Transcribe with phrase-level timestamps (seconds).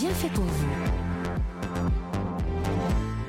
[0.00, 0.66] bien fait pour vous.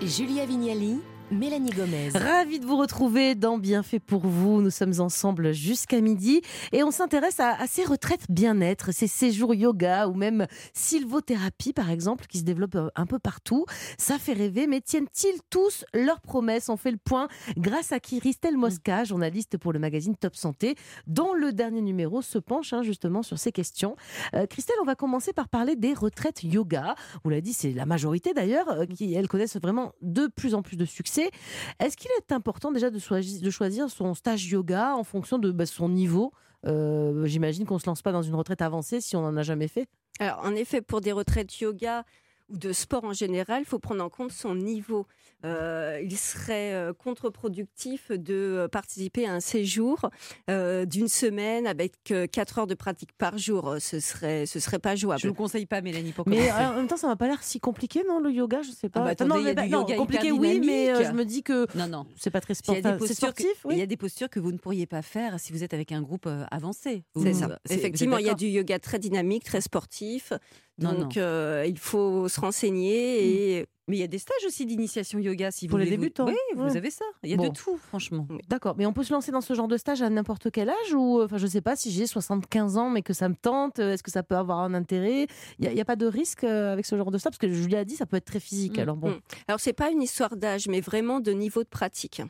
[0.01, 2.09] Julia Vignali Mélanie Gomez.
[2.13, 4.61] Ravie de vous retrouver dans Bienfait pour vous.
[4.61, 6.41] Nous sommes ensemble jusqu'à midi
[6.73, 12.25] et on s'intéresse à, ces retraites bien-être, ces séjours yoga ou même sylvothérapie par exemple
[12.27, 13.65] qui se développent euh, un peu partout.
[13.97, 16.67] Ça fait rêver, mais tiennent-ils tous leurs promesses?
[16.67, 20.75] On fait le point grâce à Christelle Mosca, journaliste pour le magazine Top Santé,
[21.07, 23.95] dont le dernier numéro se penche hein, justement sur ces questions.
[24.33, 26.95] Euh, Christelle, on va commencer par parler des retraites yoga.
[27.23, 30.61] Vous l'avez dit, c'est la majorité d'ailleurs euh, qui elles connaissent vraiment de plus en
[30.61, 31.20] plus de succès.
[31.79, 35.89] Est-ce qu'il est important déjà de, choisir, son stage yoga en fonction de bah, son
[35.89, 36.31] niveau?
[36.65, 39.43] Euh, J'imagine qu'on ne se lance pas dans une retraite avancée si on n'en a
[39.43, 39.87] jamais fait.
[40.19, 42.03] Alors, en effet, pour des retraites yoga,
[42.51, 45.07] ou de sport en général, il faut prendre en compte son niveau.
[45.43, 50.09] Euh, il serait euh, contre-productif de euh, participer à un séjour
[50.47, 51.93] d'une semaine avec
[52.31, 53.75] 4 heures de pratique par jour.
[53.79, 55.21] Ce serait, ce serait pas jouable.
[55.21, 57.41] Je ne vous conseille pas, Mélanie, pour Mais en même temps, ça m'a pas l'air
[57.41, 59.01] si compliqué, non, le yoga Je sais pas.
[59.01, 62.29] Ah bah, non, mais, non, compliqué, oui, mais je me dis que non, non, c'est
[62.29, 62.85] pas très sportif.
[63.69, 65.91] Il y a des postures que vous ne pourriez pas faire si vous êtes avec
[65.91, 67.03] un groupe avancé.
[67.15, 67.59] C'est ça.
[67.69, 70.33] Effectivement, il y a du yoga très dynamique, très sportif.
[70.77, 75.51] Donc, il faut se renseigner et mais il y a des stages aussi d'initiation yoga
[75.51, 76.25] si Pour vous les débutants.
[76.25, 77.03] Oui, vous avez ça.
[77.23, 78.25] Il y a de tout, franchement.
[78.47, 78.75] D'accord.
[78.77, 81.21] Mais on peut se lancer dans ce genre de stage à n'importe quel âge ou,
[81.21, 83.79] enfin, je sais pas si j'ai 75 ans mais que ça me tente.
[83.79, 85.27] Euh, est-ce que ça peut avoir un intérêt?
[85.59, 87.31] Il n'y a, pas de risque euh, avec ce genre de stage?
[87.31, 88.77] Parce que Julia a dit ça peut être très physique.
[88.77, 89.09] Mm, alors bon.
[89.09, 89.21] Mm.
[89.49, 92.21] Alors c'est pas une histoire d'âge, mais vraiment de niveau de pratique.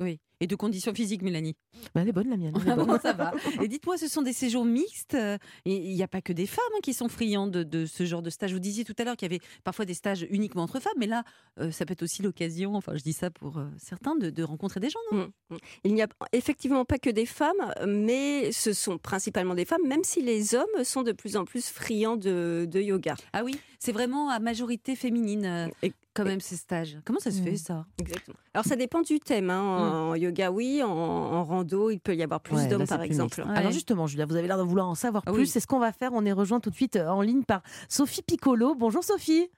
[0.00, 0.20] Oui.
[0.40, 1.54] Et de conditions physiques, Mélanie
[1.94, 2.54] bah, Elle est bonne, la mienne.
[3.02, 3.32] ça va.
[3.62, 5.16] Et dites-moi, ce sont des séjours mixtes.
[5.64, 8.30] Il n'y a pas que des femmes hein, qui sont friandes de, ce genre de
[8.30, 8.52] stage.
[8.52, 11.06] Vous disiez tout à l'heure qu'il y avait parfois des stages uniquement entre femmes, mais
[11.06, 11.24] là,
[11.60, 14.80] euh, ça peut être aussi l'occasion, enfin, je dis ça pour euh, certains, de, rencontrer
[14.80, 15.18] des gens, non?
[15.18, 15.58] Mmh, mmh.
[15.84, 20.04] Il n'y a effectivement pas que des femmes, mais ce sont principalement des femmes, même
[20.04, 23.14] si les hommes sont de plus en plus friands de, yoga.
[23.32, 25.46] Ah oui, c'est vraiment à majorité féminine.
[25.82, 26.98] Euh, quand même ces stages.
[27.04, 27.56] Comment ça se fait mmh.
[27.56, 27.86] ça?
[27.98, 28.36] Exactement.
[28.54, 29.50] Alors ça dépend du thème.
[29.50, 30.10] Hein.
[30.10, 30.82] En, yoga, oui.
[30.82, 33.42] En, rando, il peut y avoir plus d'hommes, par exemple.
[33.54, 35.46] Alors justement, Julia, vous avez l'air de vouloir en savoir ah plus.
[35.46, 36.10] C'est ce qu'on va faire.
[36.12, 38.74] On est rejoint tout de suite euh, en ligne par Sophie Piccolo.
[38.74, 39.48] Bonjour Sophie.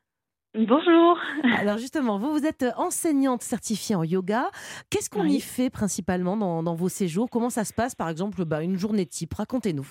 [0.55, 1.19] Bonjour.
[1.59, 4.45] Alors justement, vous, vous êtes enseignante certifiée en yoga.
[4.91, 7.29] Qu'est-ce qu'on y fait principalement dans, vos séjours?
[7.31, 9.35] Comment ça se passe, par exemple, bah, une journée type?
[9.35, 9.87] Racontez-nous.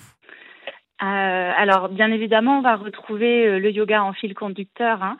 [1.01, 5.03] Euh, alors, bien évidemment, on va retrouver euh, le yoga en fil conducteur.
[5.03, 5.17] Hein.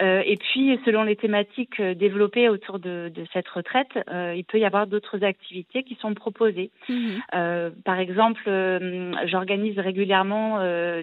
[0.00, 3.88] Euh, et puis, selon les thématiques développées autour de, cette retraite,
[4.34, 6.70] il peut y avoir d'autres activités qui sont proposées.
[6.88, 7.72] Mhm.
[7.84, 8.42] par exemple,
[9.26, 10.58] j'organise régulièrement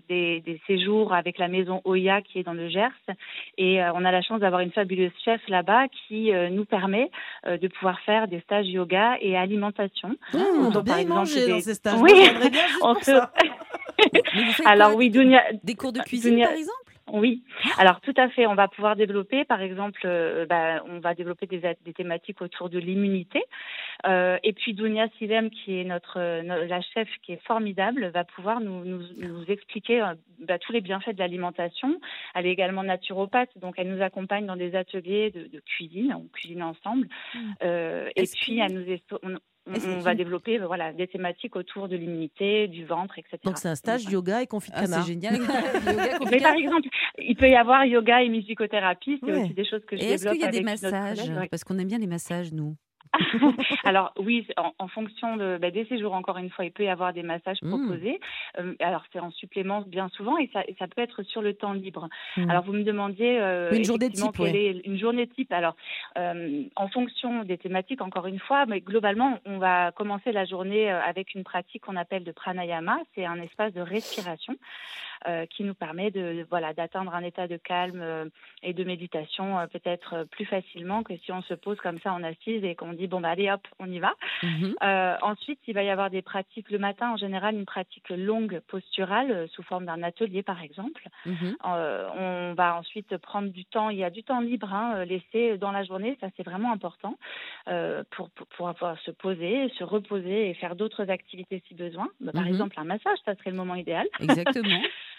[0.09, 2.89] des, des, séjours avec la maison Oya qui est dans le Gers.
[3.57, 7.09] Et on a la chance d'avoir une fabuleuse chef là-bas qui nous permet
[7.45, 10.09] de pouvoir faire des stages yoga et alimentation.
[10.33, 11.99] Mmh, on doit bien manger dans ces stages.
[12.01, 12.11] Oui,
[12.81, 13.11] on se...
[14.65, 16.90] Alors oui, des cours de cuisine par exemple?
[17.13, 17.43] Oui,
[17.77, 18.47] alors tout à fait.
[18.47, 22.79] On va pouvoir développer, par exemple, euh, bah, on va développer des, thématiques autour de
[22.79, 23.43] l'immunité.
[24.07, 28.61] Euh, et puis Dunia Silem, qui est notre, la chef, qui est formidable, va pouvoir
[28.61, 31.99] nous, nous, expliquer euh, bah, tous les bienfaits de l'alimentation.
[32.35, 36.63] Elle est également naturopathe, donc elle nous accompagne dans des ateliers de, cuisine, on cuisine
[36.63, 37.07] ensemble.
[37.33, 37.39] Mmh.
[38.15, 42.85] et puis elle nous, on, va développer euh, voilà, des thématiques autour de l'immunité, du
[42.85, 43.37] ventre, etc.
[43.43, 45.39] Donc c'est un stage yoga et confit de ah, C'est génial.
[46.31, 49.95] Mais par exemple, il peut y avoir yoga et musicothérapie, c'est aussi des choses que
[49.97, 50.13] je et développe.
[50.13, 51.31] Est-ce qu'il y a des massages?
[51.49, 52.75] Parce qu'on aime bien les massages, nous.
[53.83, 57.13] alors oui, en, fonction de, bah, des séjours, encore une fois, il peut y avoir
[57.13, 57.69] des massages mmh.
[57.69, 58.19] proposés.
[58.59, 61.73] Euh, alors c'est en supplément bien souvent et ça, ça, peut être sur le temps
[61.73, 62.07] libre.
[62.37, 62.49] Mmh.
[62.49, 65.51] Alors vous me demandiez euh, une journée type, est une journée type.
[65.51, 65.75] Alors
[66.17, 70.89] euh, en fonction des thématiques, encore une fois, mais globalement, on va commencer la journée
[70.89, 72.99] avec une pratique qu'on appelle de pranayama.
[73.15, 74.55] C'est un espace de respiration
[75.49, 78.29] qui nous permet de voilà d'atteindre un état de calme
[78.63, 82.63] et de méditation peut-être plus facilement que si on se pose comme ça en assise
[82.63, 84.13] et qu'on dit bon bah allez hop on y va.
[84.43, 84.75] Mhm.
[84.83, 88.59] Euh, ensuite il va y avoir des pratiques le matin en général une pratique longue
[88.67, 91.07] posturale euh, sous forme d'un atelier par exemple.
[91.25, 91.55] Mhm.
[91.65, 95.57] Euh, on va ensuite prendre du temps il y a du temps libre hein, laissé
[95.57, 97.17] dans la journée ça c'est vraiment important
[98.11, 102.07] pour, pour, pouvoir se poser se reposer et faire d'autres activités si besoin.
[102.19, 102.49] Bah, par mhm.
[102.49, 104.07] exemple un massage ça serait le moment idéal.
[104.19, 104.81] Exactement.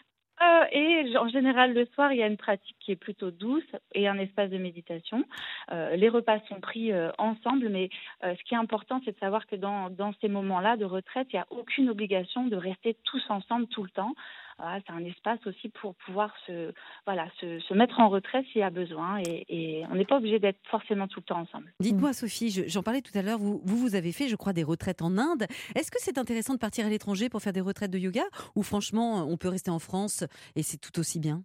[0.42, 3.62] Euh, et en général, le soir, il y a une pratique qui est plutôt douce
[3.94, 5.24] et un espace de méditation.
[5.70, 7.90] Euh, les repas sont pris euh, ensemble, mais
[8.22, 11.36] ce qui est important, c'est de savoir que dans, dans ces moments-là de retraite, il
[11.36, 14.14] n'y a aucune obligation de rester tous ensemble tout le temps
[14.58, 16.72] c'est un espace aussi pour pouvoir se,
[17.06, 20.58] voilà, se, mettre en retrait s'il y a besoin et, on n'est pas obligé d'être
[20.70, 21.72] forcément tout le temps ensemble.
[21.80, 25.02] Dites-moi, Sophie, j'en parlais tout à l'heure, vous, vous, avez fait, je crois, des retraites
[25.02, 25.46] en Inde.
[25.74, 28.62] Est-ce que c'est intéressant de partir à l'étranger pour faire des retraites de yoga ou
[28.62, 30.24] franchement, on peut rester en France
[30.56, 31.42] et c'est tout aussi bien?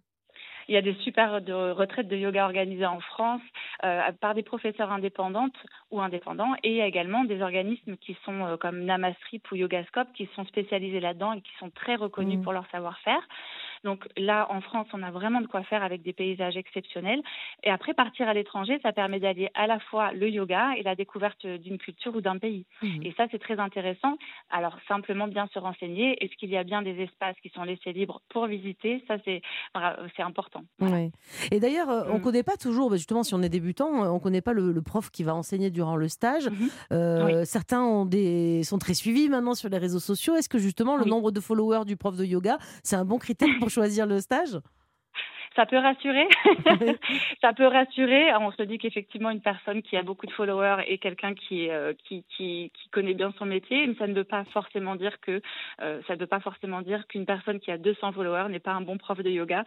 [0.68, 3.40] Il y a des super de retraites de yoga organisées en France
[3.84, 5.56] euh, par des professeurs indépendantes
[5.90, 9.56] ou indépendants et il y a également des organismes qui sont euh, comme Namastrip ou
[9.56, 12.42] Yogascope qui sont spécialisés là-dedans et qui sont très reconnus Mm.
[12.42, 13.20] pour leur savoir-faire.
[13.84, 17.22] Donc là, en France, on a vraiment de quoi faire avec des paysages exceptionnels.
[17.62, 20.94] Et après, partir à l'étranger, ça permet d'allier à la fois le yoga et la
[20.94, 22.66] découverte d'une culture ou d'un pays.
[22.82, 23.02] Mhm.
[23.04, 24.16] Et ça, c'est très intéressant.
[24.50, 26.22] Alors, simplement bien se renseigner.
[26.24, 29.04] Est-ce qu'il y a bien des espaces qui sont laissés libres pour visiter?
[29.08, 29.42] Ça, c'est
[30.22, 30.62] important.
[30.78, 31.08] Voilà.
[31.50, 32.22] Et d'ailleurs, euh, on ne Mm.
[32.22, 34.72] connaît pas toujours, bah, justement, si on est débutant, euh, on ne connaît pas le,
[34.72, 36.48] le prof qui va enseigner durant le stage.
[36.48, 36.68] Mhm.
[36.92, 40.34] Euh, Certains ont des, sont très suivis maintenant sur les réseaux sociaux.
[40.36, 41.10] Est-ce que justement le Oui.
[41.10, 44.58] nombre de followers du prof de yoga, c'est un bon critère pour choisir le stage
[45.58, 46.28] Ça peut rassurer.
[47.40, 48.32] ça peut rassurer.
[48.36, 51.94] On se dit qu'effectivement, une personne qui a beaucoup de followers est quelqu'un qui, euh,
[52.04, 55.42] qui, qui, qui connaît bien son métier, mais ça ne veut pas forcément dire que
[55.82, 58.70] euh, ça ne veut pas forcément dire qu'une personne qui a 200 followers n'est pas
[58.70, 59.64] un bon prof de yoga.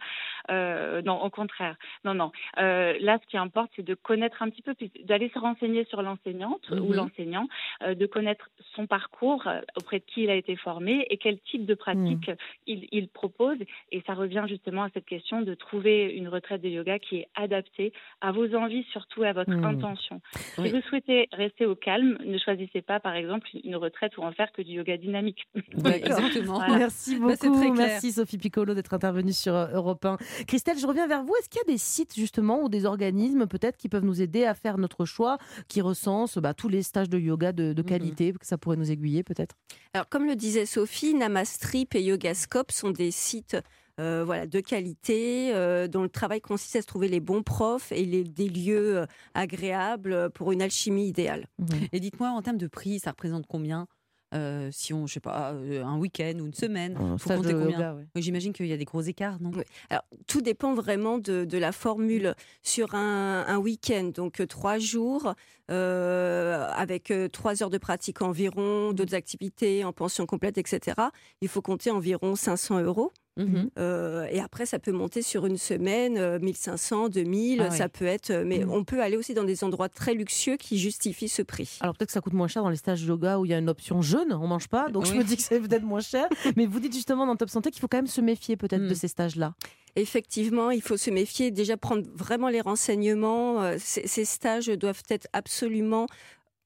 [0.50, 1.76] Euh, non, au contraire.
[2.06, 2.32] Non, non.
[2.56, 4.74] Là, ce qui importe, c'est de connaître un petit peu,
[5.04, 6.94] d'aller se renseigner sur l'enseignante ou Mhm.
[6.94, 7.48] l'enseignant,
[7.86, 9.46] de connaître son parcours,
[9.76, 12.30] auprès de qui il a été formé et quel type de pratique
[12.66, 13.58] il, il propose.
[13.90, 17.28] Et ça revient justement à cette question de trouver une retraite de yoga qui est
[17.34, 19.64] adaptée à vos envies, surtout à votre Mhm.
[19.64, 20.20] intention.
[20.58, 20.68] Oui.
[20.68, 24.32] Si vous souhaitez rester au calme, ne choisissez pas, par exemple, une retraite où on
[24.32, 25.46] faire que du yoga dynamique.
[25.84, 26.00] Ouais,
[26.44, 26.54] exactement.
[26.54, 26.78] Voilà.
[26.78, 27.34] Merci beaucoup.
[27.36, 27.74] très clair.
[27.74, 30.16] Merci Sophie Piccolo d'être intervenue sur euh, Europe 1.
[30.46, 31.34] Christelle, je reviens vers vous.
[31.36, 34.44] Est-ce qu'il y a des sites justement ou des organismes peut-être qui peuvent nous aider
[34.44, 35.38] à faire notre choix,
[35.68, 37.88] qui recensent bah, tous les stages de yoga de, de Mhm.
[37.88, 39.54] qualité, que ça pourrait nous aiguiller peut-être?
[39.94, 43.56] Alors, comme le disait Sophie, Namastrip et Yogascope sont des sites
[44.02, 47.92] euh, voilà, de qualité, euh, dont le travail consiste à se trouver les bons profs
[47.92, 51.46] et les, des lieux euh, agréables pour une alchimie idéale.
[51.92, 53.86] Et dites-moi, en termes de prix, ça représente combien
[54.34, 56.96] Euh, Si on, je sais pas, euh, un week-end ou une semaine?
[56.96, 57.70] Un Faut compter combien?
[57.76, 58.06] yoga, ouais.
[58.16, 59.50] Oui, J'imagine qu'il y a des gros écarts, non?
[59.54, 59.62] Oui.
[59.90, 62.34] Alors, tout dépend vraiment de, de la formule.
[62.62, 65.34] Sur un, un week-end, donc trois jours,
[65.70, 70.96] euh, avec trois heures de pratique environ, d'autres activités en pension complète, etc.,
[71.42, 73.12] il faut compter environ 500 euros.
[73.38, 73.70] Mhm.
[73.78, 77.76] Euh, et après, ça peut monter sur une semaine, euh, 1500, 2000, Ah oui.
[77.78, 78.30] ça peut être.
[78.30, 78.70] euh, Mais Mhm.
[78.70, 81.78] on peut aller aussi dans des endroits très luxueux qui justifient ce prix.
[81.80, 83.58] Alors peut-être que ça coûte moins cher dans les stages yoga où il y a
[83.58, 86.26] une option jeûne, on mange pas, donc je me dis que c'est peut-être moins cher.
[86.58, 88.94] Mais vous dites justement dans Top Santé qu'il faut quand même se méfier peut-être de
[88.94, 89.54] ces stages-là.
[89.96, 93.62] Effectivement, il faut se méfier, déjà prendre vraiment les renseignements.
[93.62, 96.06] Euh, ces stages doivent être absolument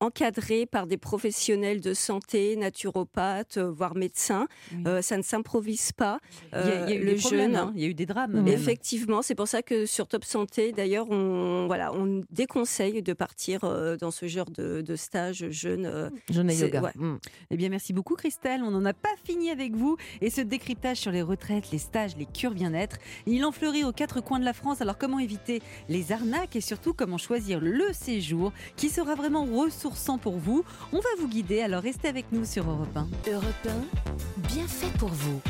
[0.00, 4.46] encadrés par des professionnels de santé, naturopathes, euh, voire médecins.
[4.72, 4.82] Oui.
[4.86, 6.18] Euh, ça ne s'improvise pas.
[6.52, 7.72] Il y a, il y a Euh, eu le des hein.
[7.74, 8.32] il y a eu des drames.
[8.32, 8.48] Même.
[8.48, 13.60] Effectivement, c'est pour ça que sur Top Santé, d'ailleurs, on, voilà, on déconseille de partir
[13.64, 15.86] euh, dans ce genre de, de stage jeune.
[15.86, 16.82] euh, et C'est- yoga.
[16.82, 16.92] ouais.
[16.96, 17.18] Mm.
[17.50, 18.62] Eh bien, merci beaucoup, Christelle.
[18.62, 19.96] On n'en a pas fini avec vous.
[20.20, 22.96] Et ce décryptage sur les retraites, les stages, les cures bien-être,
[23.26, 24.80] il en fleurit aux quatre coins de la France.
[24.80, 29.44] Alors, comment éviter les arnaques et surtout comment choisir le séjour qui sera vraiment
[29.86, 31.60] ressourçant pour vous On va vous guider.
[31.60, 33.30] Alors, restez avec nous sur Europe 1.
[33.30, 35.40] Europe 1, bien fait pour vous.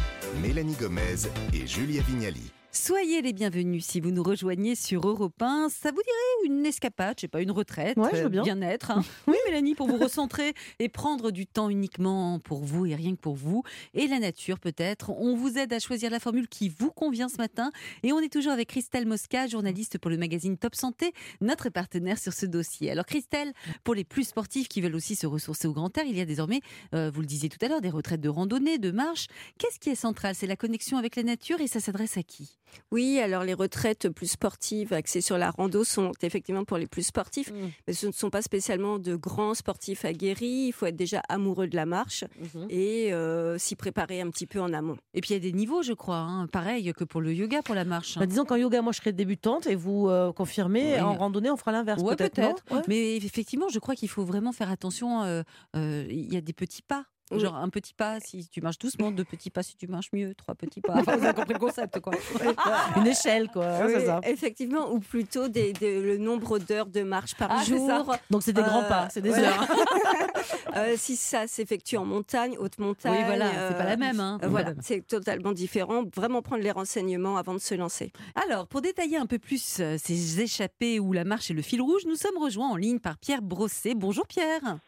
[0.42, 2.55] Mélanie Gomez et Julia Vignali.
[2.78, 5.68] Soyez les bienvenus si vous nous rejoignez sur Europe 1.
[5.70, 8.42] Ça vous dirait une escapade, je sais pas, une retraite, Ouais, euh, bien.
[8.42, 12.94] bien-être hein Oui, Mélanie, pour vous recentrer et prendre du temps uniquement pour vous et
[12.94, 13.62] rien que pour vous.
[13.94, 15.08] Et la nature peut-être.
[15.10, 17.70] On vous aide à choisir la formule qui vous convient ce matin.
[18.02, 22.18] Et on est toujours avec Christelle Mosca, journaliste pour le magazine Top Santé, notre partenaire
[22.18, 22.90] sur ce dossier.
[22.90, 23.54] Alors Christelle,
[23.84, 26.26] pour les plus sportifs qui veulent aussi se ressourcer au grand air, il y a
[26.26, 26.60] désormais,
[26.94, 29.28] euh, vous le disiez tout à l'heure, des retraites de randonnée, de marche.
[29.56, 30.34] Qu'est-ce qui est central?
[30.34, 32.58] C'est la connexion avec la nature et ça s'adresse à qui?
[32.92, 37.02] Oui, alors les retraites plus sportives axées sur la rando sont effectivement pour les plus
[37.04, 37.52] sportifs,
[37.86, 40.66] mais ce ne sont pas spécialement de grands sportifs aguerris.
[40.68, 42.24] Il faut être déjà amoureux de la marche
[42.68, 44.96] et euh, s'y préparer un petit peu en amont.
[45.14, 47.62] Et puis il y a des niveaux, je crois, hein, pareil que pour le yoga,
[47.62, 48.18] pour la marche.
[48.18, 51.00] Bah, disons qu'en yoga, moi je serais débutante et vous euh, confirmez, Oui.
[51.00, 52.64] en randonnée, on fera l'inverse Ouais, peut-être.
[52.70, 52.82] Ouais.
[52.88, 55.22] Mais effectivement, je crois qu'il faut vraiment faire attention.
[55.22, 55.42] euh,
[55.76, 57.04] euh, Il y a des petits pas.
[57.32, 57.40] Oui.
[57.40, 60.32] Genre un petit pas si tu marches doucement, deux petits pas si tu marches mieux,
[60.36, 60.94] trois petits pas.
[60.94, 62.12] Enfin, vous avez compris le concept, quoi.
[62.96, 63.66] Une échelle, quoi.
[63.66, 64.20] hein, Oui, ça.
[64.22, 67.90] Effectivement, ou plutôt des, des- le nombre d'heures de marche par Ah, jour.
[68.30, 69.44] Donc c'est des grands Euh, pas, c'est des ouais.
[69.44, 69.66] heures.
[70.76, 73.14] Euh, si ça s'effectue en montagne, haute montagne.
[73.16, 74.20] Oui, voilà, c'est pas la euh, même.
[74.20, 74.38] Hein.
[74.42, 76.04] euh, Voilà, c'est totalement différent.
[76.14, 78.12] Vraiment prendre les renseignements avant de se lancer.
[78.34, 81.80] Alors, pour détailler un peu plus euh, ces échappées où la marche est le fil
[81.80, 83.94] rouge, nous sommes rejoints en ligne par Pierre Brosset.
[83.94, 84.78] Bonjour Pierre.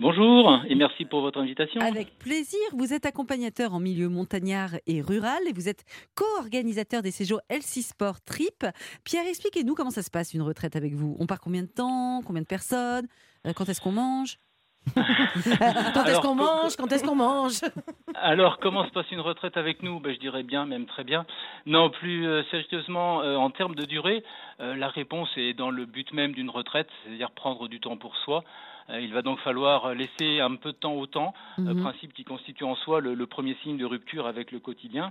[0.00, 1.78] Bonjour et merci pour votre invitation.
[1.82, 5.84] Avec plaisir, vous êtes accompagnateur en milieu montagnard et rural et vous êtes
[6.16, 8.64] co-organisateur des séjours LC Sport Trip.
[9.04, 11.18] Pierre, expliquez-nous comment ça se passe une retraite avec vous.
[11.20, 13.08] On part combien de temps Combien de personnes
[13.46, 14.38] Euh, Quand est-ce qu'on mange
[14.94, 15.62] Quand est-ce
[16.08, 17.60] Alors, qu'on mange Quand est-ce qu'on mange
[18.14, 20.00] Alors, comment se passe une retraite avec nous?
[20.00, 21.26] Ben, Je dirais bien, même très bien.
[21.66, 24.24] Non, plus euh, sérieusement, euh, en termes de durée,
[24.60, 28.16] euh, la réponse est dans le but même d'une retraite, c'est-à-dire prendre du temps pour
[28.16, 28.42] soi.
[28.88, 31.82] Euh, il va donc falloir laisser un peu de temps au temps, euh, Mhm.
[31.82, 35.10] principe qui constitue en soi le, le premier signe de rupture avec le quotidien.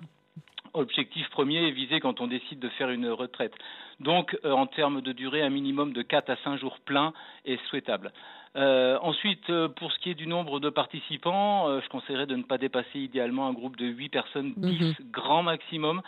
[0.73, 3.53] Objectif premier est visé quand on décide de faire une retraite.
[3.99, 7.11] Donc, euh, en termes de durée, un minimum de 4 à 5 jours pleins
[7.45, 8.11] est souhaitable.
[8.55, 12.43] Euh, ensuite, euh, pour ce qui est du nombre de participants, je conseillerais de ne
[12.43, 16.01] pas dépasser idéalement un groupe de 8 personnes, 10 grand maximum,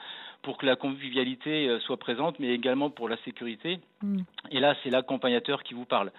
[0.44, 3.80] pour que la convivialité soit présente, mais également pour la sécurité.
[4.04, 4.24] Mhm.
[4.52, 6.12] Et là, c'est l'accompagnateur qui vous parle.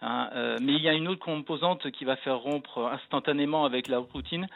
[0.00, 3.88] Hein, euh, mais il y a une autre composante qui va faire rompre instantanément avec
[3.88, 4.46] la routine,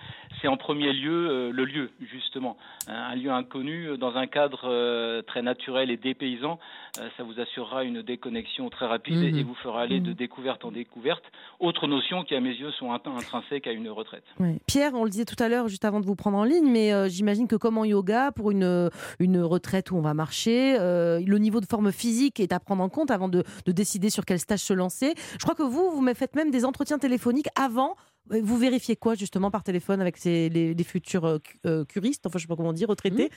[0.40, 2.56] c'est en premier lieu euh, le lieu, justement.
[2.87, 6.61] Hein, un lieu inconnu euh, dans un cadre euh, très naturel et dépaysant,
[7.16, 9.37] ça vous assurera une déconnexion très rapide Mhm.
[9.38, 11.25] et, vous fera aller de découverte en découverte.
[11.58, 14.25] Autre notion qui, à mes yeux, sont int- intrinsèques à une retraite.
[14.66, 16.92] Pierre, on le disait tout à l'heure, juste avant de vous prendre en ligne, mais
[17.11, 21.61] j'imagine que comme en yoga, pour une, une retraite où on va marcher, le niveau
[21.61, 24.61] de forme physique est à prendre en compte avant de, de décider sur quel stage
[24.61, 25.14] se lancer.
[25.32, 27.96] Je crois que vous, vous me faites même des entretiens téléphoniques avant.
[28.30, 32.38] Vous vérifiez quoi justement par téléphone avec ces, les, les futurs euh, euh, curistes, enfin
[32.38, 33.30] je sais pas comment dire, retraités,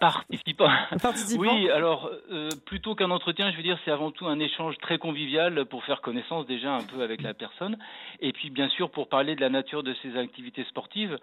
[0.00, 0.70] Participant.
[1.02, 4.78] participants Oui, alors euh, plutôt qu'un entretien, je veux dire, c'est avant tout un échange
[4.78, 7.76] très convivial pour faire connaissance déjà un peu avec la personne,
[8.20, 11.18] et puis bien sûr pour parler de la nature de ses activités sportives,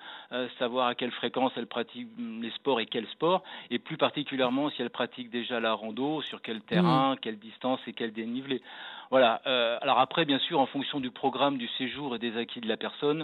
[0.60, 4.70] savoir à quelle fréquence elle pratique hum, les sports et quel sport, et plus particulièrement
[4.70, 8.62] si elle pratique déjà la rando, sur quel terrain, quelle distance et quel dénivelé.
[9.10, 9.42] Voilà.
[9.82, 12.78] alors après, bien sûr, en fonction du programme du séjour et des acquis de la
[12.78, 13.24] personne, euh,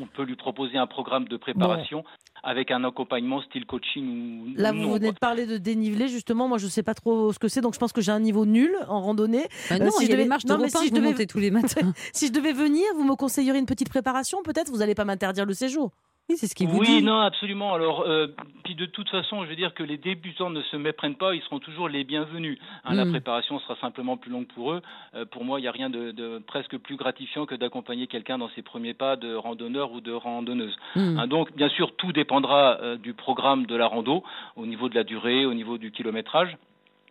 [0.00, 2.02] on peut lui proposer un programme de préparation
[2.42, 5.12] avec un accompagnement style coaching ou Là, ou vous venez quoi.
[5.12, 6.48] de parler de dénivelé, justement.
[6.48, 8.46] Moi, je sais pas trop ce que c'est, donc je pense que j'ai un niveau
[8.46, 9.44] nul en randonnée.
[9.68, 10.88] Bah Euh, non, si il je y devais- les marches de non, mais repas si
[10.88, 11.92] je devais- tous les matins.
[12.12, 14.70] Si je devais venir, vous me conseilleriez une petite préparation, peut-être?
[14.70, 15.90] Vous n'allez pas m'interdire le séjour
[16.30, 17.02] Oui, c'est ce qu'il vous oui, dit.
[17.02, 17.74] non, absolument.
[17.74, 18.28] Alors, euh,
[18.64, 21.42] puis de toute façon, je veux dire que les débutants ne se méprennent pas, ils
[21.42, 22.56] seront toujours les bienvenus.
[22.84, 23.10] Hein, La Mm.
[23.10, 24.80] préparation sera simplement plus longue pour eux.
[25.16, 28.38] Euh, pour moi, il n'y a rien de, de presque plus gratifiant que d'accompagner quelqu'un
[28.38, 30.76] dans ses premiers pas de randonneur ou de randonneuse.
[30.94, 31.18] Hmm.
[31.18, 34.22] Hein, donc, bien sûr, tout dépendra euh, du programme de la rando,
[34.54, 36.56] au niveau de la durée, au niveau du kilométrage.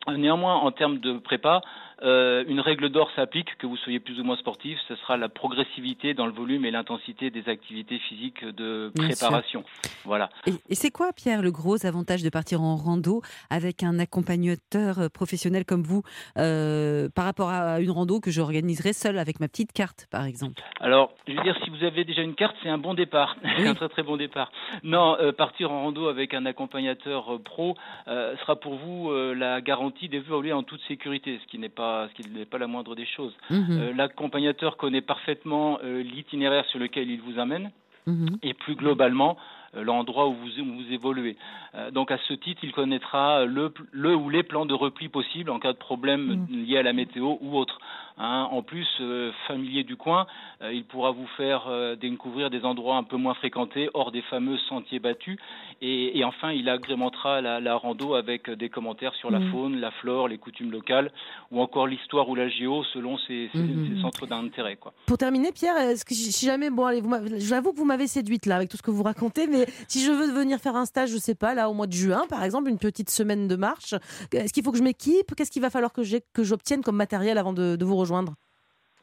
[0.08, 1.62] Néanmoins, en termes de prépa,
[2.01, 5.29] euh, une règle d'or s'applique, que vous soyez plus ou moins sportif, ce sera la
[5.29, 9.63] progressivité dans le volume et l'intensité des activités physiques de préparation.
[10.06, 10.29] Voilà.
[10.48, 15.00] Et, et c'est quoi, Pierre, le gros avantage de partir en rando avec un accompagnateur
[15.00, 16.03] euh, professionnel comme vous
[16.38, 20.62] euh, par rapport à une rando que j'organiserais seule avec ma petite carte, par exemple?
[20.79, 23.74] Alors, je veux dire, si vous avez déjà une carte, c'est un bon départ, un
[23.74, 24.51] très très bon départ.
[24.84, 27.75] Non, euh, partir en rando avec un accompagnateur pro
[28.08, 32.29] sera pour vous la garantie d'évoluer en toute sécurité, ce qui n'est pas, ce qui
[32.29, 33.36] n'est pas la moindre des choses.
[33.50, 37.72] Mhm, Euh, L'accompagnateur connaît parfaitement euh, l'itinéraire sur lequel il vous amène
[38.08, 38.38] mhm.
[38.43, 39.38] et plus globalement
[39.74, 41.38] l'endroit où vous, où vous évoluez.
[41.76, 45.50] Euh, donc à ce titre, il connaîtra le, le ou les plans de repli possibles
[45.50, 47.80] en cas de problème lié à la météo ou autre.
[48.22, 50.28] Hein, en plus, euh, familier du coin,
[50.62, 54.22] euh, il pourra vous faire euh, découvrir des endroits un peu moins fréquentés, hors des
[54.24, 55.38] fameux sentiers battus.
[55.82, 59.52] Et, et enfin, il agrémentera la, la rando avec des commentaires sur la Mhm.
[59.52, 61.12] faune, la flore, les coutumes locales,
[61.52, 63.86] ou encore l'histoire ou la géo selon ses, ses- Mhm.
[63.96, 64.78] ses centres d'intérêt.
[65.06, 67.02] Pour terminer, Pierre, est-ce que si jamais, bon, allez,
[67.38, 70.12] j'avoue que vous m'avez séduite là avec tout ce que vous racontez, mais si je
[70.12, 72.70] veux venir faire un stage, je sais pas, là au mois de juin, par exemple,
[72.70, 73.96] une petite semaine de marche,
[74.34, 75.36] est-ce qu'il faut que je m'équipe?
[75.36, 78.36] Qu'est-ce qu'il va falloir que j'obtienne comme matériel avant de vous rejoindre?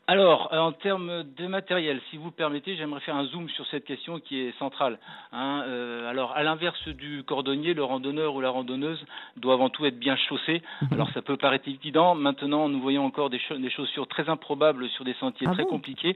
[0.09, 3.85] Alors, euh, en termes de matériel, si vous permettez, j'aimerais faire un zoom sur cette
[3.85, 5.01] question qui est centrale.
[5.33, 9.05] Hein, euh, alors, à l'inverse du cordonnier, le randonneur ou la randonneuse
[9.37, 10.63] doit avant tout être bien chaussé.
[10.93, 12.15] Alors, ça peut paraître évident.
[12.15, 15.65] Maintenant, nous voyons encore des, cha- des chaussures très improbables sur des sentiers Ah très
[15.65, 15.71] bon?
[15.71, 16.15] compliqués.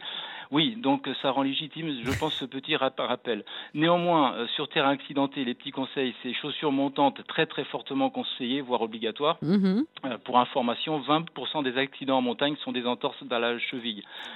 [0.53, 3.45] Oui, donc euh, ça rend légitime, je pense, ce petit rap- rappel.
[3.75, 8.61] Néanmoins, euh, sur terrain accidenté, les petits conseils, c'est chaussures montantes très très fortement conseillées,
[8.61, 9.39] voire obligatoires.
[9.43, 9.85] Mhm.
[10.05, 13.80] Euh, pour information, 20% des accidents en montagne sont des entorses dans la cheville.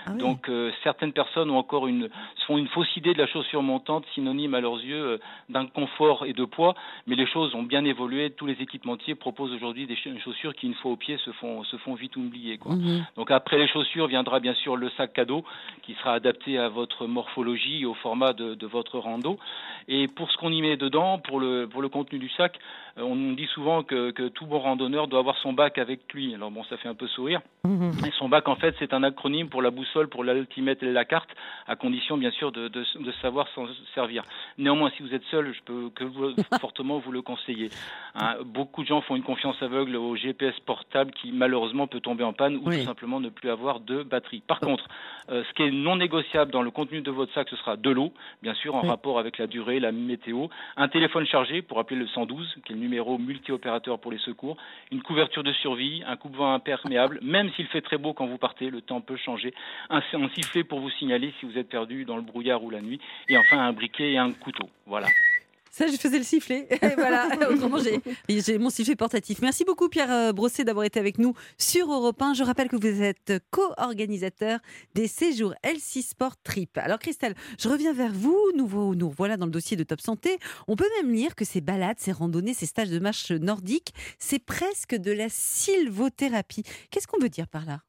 [0.07, 0.19] Ah oui.
[0.19, 2.09] Donc euh, certaines personnes ont encore une
[2.47, 6.33] font une fausse idée de la chaussure montante, synonyme à leurs yeux euh, d'inconfort et
[6.35, 6.75] de poids.
[7.07, 8.31] Mais les choses ont bien évolué.
[8.31, 11.63] Tous les équipementiers proposent aujourd'hui des ch- chaussures qui, une fois au pied, se font
[11.65, 12.59] se font vite oublier.
[12.59, 12.75] Quoi.
[12.75, 13.07] Mhm.
[13.17, 15.45] Donc après les chaussures viendra bien sûr le sac cadeau
[15.83, 19.39] qui sera adapté à votre morphologie et au format de, de votre rando.
[19.89, 22.59] Et pour ce qu'on y met dedans, pour le pour le contenu du sac,
[22.99, 26.35] Euh, on dit souvent que, que, tout bon randonneur doit avoir son bac avec lui.
[26.35, 27.41] Alors bon, ça fait un peu sourire.
[27.65, 27.93] Mhm.
[28.07, 31.05] Et son bac, en fait, c'est un acronyme pour la boussole, pour l'altimètre et la
[31.05, 31.29] carte,
[31.67, 34.23] à condition, bien sûr, de, de, de savoir s'en servir.
[34.59, 37.71] Néanmoins, si vous êtes seul, je peux que vous, fortement vous le conseiller.
[38.15, 42.25] Hein, beaucoup de gens font une confiance aveugle au GPS portable qui, malheureusement, peut tomber
[42.25, 42.79] en panne ou Oui.
[42.81, 44.43] tout simplement ne plus avoir de batterie.
[44.47, 44.85] Par contre,
[45.31, 47.91] euh, ce qui est non négociable dans le contenu de votre sac, ce sera de
[47.91, 48.89] l'eau, bien sûr, en Oui.
[48.89, 50.47] rapport avec la durée, la météo,
[50.77, 54.57] un téléphone chargé pour appeler le 112, qui est le numéro multi-opérateur pour les secours,
[54.93, 58.71] une couverture de survie, un coupe-vent imperméable, même s'il fait très beau quand vous partez,
[58.71, 59.53] le temps peut changer,
[59.91, 62.81] un, un sifflet pour vous signaler si vous êtes perdu dans le brouillard ou la
[62.81, 64.69] nuit, et enfin un briquet et un couteau.
[64.87, 65.09] Voilà.
[65.75, 66.69] Ça, je faisais le sifflet.
[66.71, 67.79] Et voilà, autrement,
[68.29, 69.41] j'ai mon sifflet portatif.
[69.43, 72.35] Merci beaucoup, Pierre euh, Brossé, d'avoir été avec nous sur Europe 1.
[72.35, 74.61] Je rappelle que vous êtes co-organisateur
[74.95, 76.79] des séjours L6 Sport Trip.
[76.79, 78.39] Alors, Christelle, je reviens vers vous.
[78.55, 80.39] Nous, nous voilà dans le dossier de Top Santé.
[80.69, 84.39] On peut même lire que ces balades, ces randonnées, ces stages de marche nordique, c'est
[84.39, 86.63] presque de la sylvothérapie.
[86.93, 87.81] Qu'est-ce qu'on veut dire par là?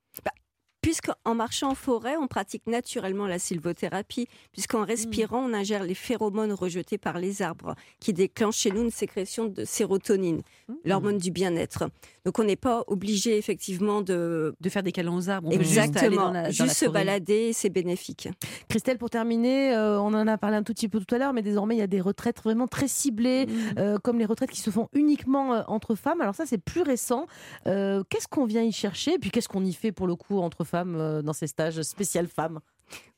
[0.89, 6.53] Puisqu'en marchant en forêt, on pratique naturellement la sylvothérapie, puisqu'en respirant, on ingère les phéromones
[6.53, 10.43] rejetés par les arbres, qui déclenchent chez nous une sécrétion de sérotonine,
[10.83, 11.85] l'hormone du bien-être.
[12.23, 14.53] Donc on n'est pas obligé effectivement de...
[14.61, 15.47] De faire des câlins aux arbres.
[15.51, 18.29] On peut juste Exactement, dans la- dans la juste se balader, c'est bénéfique.
[18.69, 21.33] Christelle, pour terminer, euh, on en a parlé un tout petit peu tout à l'heure,
[21.33, 23.73] mais désormais il y a des retraites vraiment très ciblées, Mhm.
[23.79, 26.21] euh, comme les retraites qui se font uniquement euh, entre femmes.
[26.21, 27.25] Alors ça, c'est plus récent.
[27.65, 29.13] Qu'est-ce qu'on vient y chercher?
[29.15, 30.75] Et puis qu'est-ce qu'on y fait pour le coup entre femmes?
[30.75, 32.60] Euh, dans ces stages spécial femmes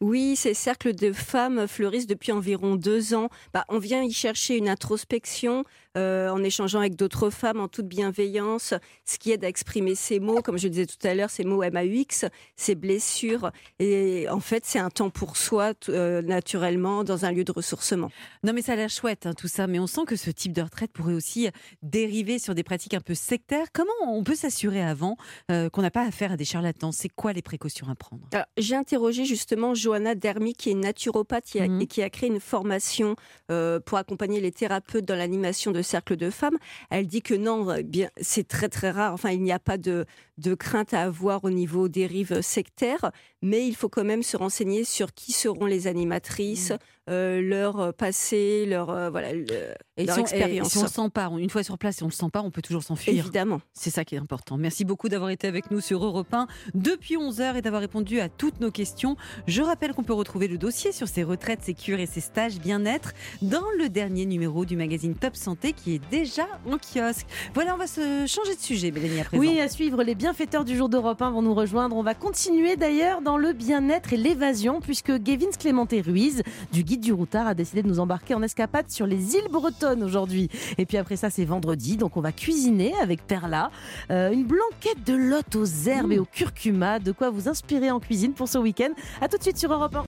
[0.02, 3.30] Oui, ces cercles de femmes fleurissent depuis environ deux ans.
[3.54, 5.64] Bah, on vient y chercher une introspection
[5.96, 8.74] euh, en échangeant avec d'autres femmes en toute bienveillance,
[9.06, 11.62] ce qui aide à exprimer ces mots, comme je disais tout à l'heure, ces mots
[11.64, 12.26] MAUX,
[12.56, 13.52] ces blessures.
[13.80, 18.12] Et en fait, c'est un temps pour soi, euh, naturellement, dans un lieu de ressourcement.
[18.44, 20.54] Non, mais ça a l'air chouette hein, tout ça, mais on sent que ce type
[20.54, 21.50] de retraite pourrait aussi
[21.82, 23.68] dériver sur des pratiques un peu sectaires.
[23.74, 25.18] Comment on peut s'assurer avant
[25.52, 26.92] euh, qu'on n'a pas affaire à des charlatans?
[26.92, 28.28] C'est quoi les précautions à prendre?
[28.58, 31.82] J'ai interrogé justement Johanna Dermy, qui est naturopathe Mhm.
[31.82, 33.16] et qui a créé une formation
[33.86, 36.58] pour accompagner les thérapeutes dans l'animation de cercles de femmes.
[36.90, 39.14] Elle dit que non, euh, bien, c'est très très rare.
[39.14, 40.06] Enfin, il n'y a pas de,
[40.38, 44.38] de crainte à avoir au niveau des rives sectaires, mais il faut quand même se
[44.38, 46.74] renseigner sur qui seront les animatrices,
[47.10, 49.46] euh, leur euh, passé, leur euh, voilà, le-
[49.98, 50.68] Et leur si on, expérience.
[50.68, 52.30] et si on le sent pas, on- une fois sur place, si on le sent
[52.32, 53.14] pas, on peut toujours s'enfuir.
[53.18, 53.62] Évidemment.
[53.74, 54.58] C'est ça qui est important.
[54.58, 58.30] Merci beaucoup d'avoir été avec nous sur Europe 1 depuis 11h et d'avoir répondu à
[58.30, 59.16] toutes nos questions.
[59.48, 62.60] Je rappelle qu'on peut retrouver le dossier sur ces retraites, ces cures et ces stages
[62.60, 67.26] bien-être dans le dernier numéro du magazine Top Santé qui est déjà en kiosque.
[67.54, 69.40] Voilà, on va se changer de sujet, Mélanie, à présent.
[69.42, 71.96] Oui, à suivre, les bienfaiteurs du jour d'Europe 1 vont nous rejoindre.
[71.96, 76.97] On va continuer d'ailleurs dans le bien-être et l'évasion, puisque Gavin Clémenté Ruiz, du Guide
[77.00, 80.50] du Routard, a décidé de nous embarquer en escapade sur les îles bretonnes aujourd'hui.
[80.78, 83.72] Et puis après ça, c'est vendredi, donc on va cuisiner avec Perla.
[84.12, 88.00] Euh, une blanquette de lotte aux herbes et au curcuma, de quoi vous inspirer en
[88.00, 88.92] cuisine pour ce week-end.
[89.22, 90.06] À tout de suite sur Europe 1.